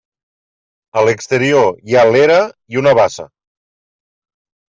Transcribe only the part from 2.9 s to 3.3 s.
bassa.